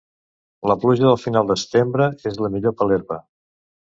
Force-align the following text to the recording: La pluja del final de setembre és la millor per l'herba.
La 0.71 0.75
pluja 0.85 1.05
del 1.09 1.19
final 1.25 1.51
de 1.51 1.57
setembre 1.63 2.09
és 2.31 2.41
la 2.45 2.51
millor 2.57 2.75
per 2.79 2.87
l'herba. 2.93 3.21